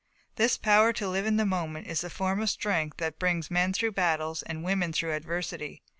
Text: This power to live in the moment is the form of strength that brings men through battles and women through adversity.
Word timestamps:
This 0.35 0.57
power 0.57 0.93
to 0.93 1.07
live 1.07 1.27
in 1.27 1.37
the 1.37 1.45
moment 1.45 1.85
is 1.85 2.01
the 2.01 2.09
form 2.09 2.41
of 2.41 2.49
strength 2.49 2.97
that 2.97 3.19
brings 3.19 3.51
men 3.51 3.71
through 3.71 3.91
battles 3.91 4.41
and 4.41 4.63
women 4.63 4.91
through 4.91 5.13
adversity. 5.13 5.83